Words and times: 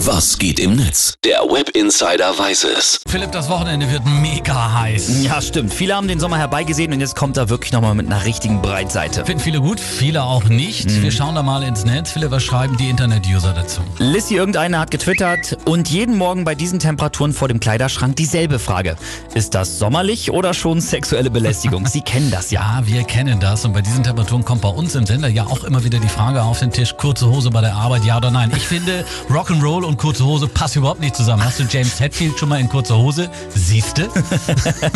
Was 0.00 0.38
geht 0.38 0.60
im 0.60 0.76
Netz? 0.76 1.14
Der 1.24 1.38
Web 1.38 1.70
Insider 1.70 2.38
weiß 2.38 2.64
es. 2.64 3.00
Philipp, 3.08 3.32
das 3.32 3.48
Wochenende 3.48 3.90
wird 3.90 4.02
mega 4.04 4.80
heiß. 4.80 5.24
Ja, 5.24 5.40
stimmt. 5.40 5.72
Viele 5.72 5.96
haben 5.96 6.06
den 6.06 6.20
Sommer 6.20 6.36
herbeigesehen 6.36 6.92
und 6.92 7.00
jetzt 7.00 7.16
kommt 7.16 7.38
er 7.38 7.48
wirklich 7.48 7.72
nochmal 7.72 7.94
mit 7.94 8.04
einer 8.04 8.22
richtigen 8.26 8.60
Breitseite. 8.60 9.24
Finden 9.24 9.42
viele 9.42 9.58
gut, 9.60 9.80
viele 9.80 10.22
auch 10.22 10.44
nicht. 10.44 11.02
Wir 11.02 11.10
schauen 11.10 11.34
da 11.34 11.42
mal 11.42 11.62
ins 11.62 11.86
Netz. 11.86 12.10
Philipp, 12.10 12.30
was 12.30 12.44
schreiben 12.44 12.76
die 12.76 12.90
Internet-User 12.90 13.54
dazu? 13.54 13.80
Lissy 13.98 14.36
irgendeiner 14.36 14.80
hat 14.80 14.90
getwittert 14.90 15.56
und 15.64 15.88
jeden 15.88 16.18
Morgen 16.18 16.44
bei 16.44 16.54
diesen 16.54 16.78
Temperaturen 16.78 17.32
vor 17.32 17.48
dem 17.48 17.58
Kleiderschrank 17.58 18.16
dieselbe 18.16 18.58
Frage. 18.58 18.96
Ist 19.34 19.54
das 19.54 19.78
sommerlich 19.78 20.30
oder 20.30 20.52
schon 20.52 20.82
sexuelle 20.82 21.30
Belästigung? 21.30 21.86
Sie 21.86 22.02
kennen 22.02 22.30
das 22.30 22.50
ja. 22.50 22.60
Ja, 22.60 22.86
wir 22.86 23.04
kennen 23.04 23.40
das 23.40 23.64
und 23.64 23.72
bei 23.72 23.80
diesen 23.80 24.04
Temperaturen 24.04 24.44
kommt 24.44 24.60
bei 24.60 24.68
uns 24.68 24.94
im 24.94 25.06
Sender 25.06 25.28
ja 25.28 25.46
auch 25.46 25.64
immer 25.64 25.84
wieder 25.84 25.98
die 26.00 26.08
Frage 26.08 26.42
auf 26.42 26.58
den 26.58 26.70
Tisch, 26.70 26.94
kurze 26.98 27.30
Hose 27.30 27.48
bei 27.50 27.62
der 27.62 27.74
Arbeit, 27.74 28.04
ja 28.04 28.18
oder 28.18 28.30
nein. 28.30 28.52
Ich 28.54 28.66
finde, 28.66 29.06
Rock'n'Roll 29.30 29.85
und 29.86 29.96
kurze 29.98 30.24
Hose 30.24 30.48
passen 30.48 30.78
überhaupt 30.78 31.00
nicht 31.00 31.16
zusammen. 31.16 31.44
Hast 31.44 31.58
du 31.58 31.64
James 31.64 31.98
Hetfield 32.00 32.38
schon 32.38 32.48
mal 32.48 32.60
in 32.60 32.68
kurzer 32.68 32.98
Hose? 32.98 33.30
Siehste? 33.54 34.08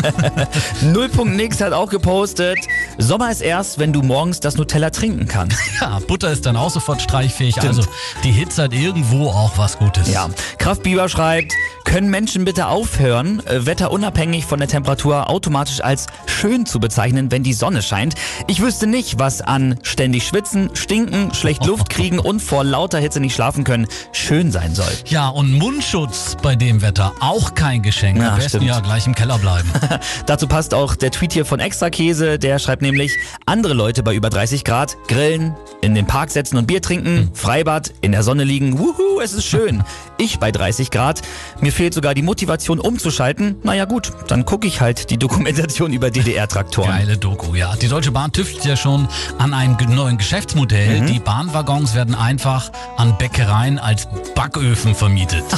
Null.nix 0.83 1.61
hat 1.61 1.73
auch 1.73 1.89
gepostet, 1.89 2.59
Sommer 2.99 3.31
ist 3.31 3.41
erst, 3.41 3.79
wenn 3.79 3.93
du 3.93 4.03
morgens 4.03 4.41
das 4.41 4.57
Nutella 4.57 4.91
trinken 4.91 5.27
kannst. 5.27 5.59
Ja, 5.81 5.99
Butter 6.07 6.31
ist 6.31 6.45
dann 6.45 6.57
auch 6.57 6.69
sofort 6.69 7.01
streichfähig. 7.01 7.59
Also 7.63 7.83
die 8.23 8.33
Hitze 8.33 8.65
hat 8.65 8.75
irgendwo 8.75 9.29
auch 9.29 9.57
was 9.57 9.79
Gutes. 9.79 10.13
Ja, 10.13 10.29
Kraftbiber 10.59 11.09
schreibt, 11.09 11.55
können 11.85 12.11
Menschen 12.11 12.45
bitte 12.45 12.67
aufhören, 12.67 13.45
äh, 13.47 13.65
wetterunabhängig 13.65 14.45
von 14.45 14.59
der 14.59 14.69
Temperatur 14.69 15.31
automatisch 15.31 15.81
als 15.81 16.07
schön 16.27 16.67
zu 16.67 16.81
bezeichnen, 16.81 17.31
wenn 17.31 17.43
die 17.43 17.55
Sonne 17.55 17.83
scheint? 17.83 18.15
Ich 18.47 18.61
wüsste 18.61 18.87
nicht, 18.87 19.19
was 19.19 19.41
an 19.41 19.79
ständig 19.83 20.27
schwitzen, 20.27 20.71
stinken, 20.75 21.33
schlecht 21.33 21.65
Luft 21.65 21.89
kriegen 21.91 22.19
und 22.19 22.41
vor 22.41 22.65
lauter 22.65 22.99
Hitze 22.99 23.21
nicht 23.21 23.35
schlafen 23.35 23.65
können 23.65 23.87
schön 24.13 24.53
sein 24.53 24.75
soll. 24.75 24.80
Ja, 25.07 25.29
und 25.29 25.53
Mundschutz 25.53 26.37
bei 26.43 26.55
dem 26.57 26.83
Wetter 26.83 27.13
auch 27.21 27.55
kein 27.55 27.83
Geschenk. 27.83 28.19
Ja, 28.19 28.31
Am 28.31 28.35
besten 28.37 28.49
stimmt. 28.49 28.65
ja 28.67 28.81
gleich 28.81 29.07
im 29.07 29.15
Keller 29.15 29.39
bleiben. 29.39 29.69
Dazu 30.27 30.47
passt 30.47 30.75
auch 30.75 30.95
der 30.97 31.11
Tweet 31.11 31.33
hier 31.33 31.45
von 31.45 31.61
Extrakäse, 31.61 32.39
der 32.39 32.59
schreibt 32.59 32.83
nämlich, 32.83 33.13
andere 33.47 33.75
Leute 33.75 34.03
bei 34.03 34.15
über 34.15 34.31
30 34.31 34.65
Grad 34.65 34.97
grillen, 35.09 35.55
in 35.81 35.95
den 35.95 36.07
Park 36.07 36.31
setzen 36.31 36.57
und 36.57 36.67
Bier 36.67 36.83
trinken, 36.83 37.31
Freibad, 37.35 37.93
in 38.01 38.13
der 38.13 38.23
Sonne 38.23 38.45
liegen, 38.45 38.79
wuhu, 38.79 39.21
es 39.23 39.33
ist 39.33 39.45
schön. 39.47 39.83
Ich 40.21 40.39
bei 40.39 40.53
30 40.53 40.91
Grad, 40.91 41.23
mir 41.61 41.73
fehlt 41.73 41.95
sogar 41.95 42.13
die 42.13 42.21
Motivation 42.21 42.79
umzuschalten. 42.79 43.57
Naja 43.63 43.87
gut, 43.87 44.13
dann 44.29 44.45
gucke 44.45 44.67
ich 44.67 44.83
halt 44.83 45.11
die 45.11 45.17
Dokumentation 45.19 45.95
über 45.95 46.11
DDR-Traktoren. 46.11 46.91
Geile 46.91 47.17
Doku, 47.17 47.55
ja. 47.55 47.75
Die 47.77 47.89
Deutsche 47.89 48.11
Bahn 48.13 48.31
tüftelt 48.31 48.67
ja 48.67 48.77
schon 48.77 49.09
an 49.39 49.55
einem 49.55 49.77
neuen 49.89 50.19
Geschäftsmodell. 50.19 51.07
Die 51.07 51.21
Bahnwaggons 51.21 51.95
werden 51.95 52.15
einfach 52.15 52.71
an 52.99 53.17
Bäckereien 53.17 53.79
als 53.79 54.09
Backöfen 54.35 54.95
vermietet. 54.95 55.45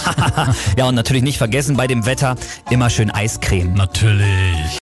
Ja, 0.76 0.86
und 0.86 0.94
natürlich 0.94 1.22
nicht 1.22 1.38
vergessen 1.38 1.76
bei 1.76 1.86
dem 1.86 2.06
Wetter 2.06 2.36
immer 2.70 2.88
schön 2.88 3.10
Eiscreme. 3.10 3.74
Natürlich. 3.74 4.78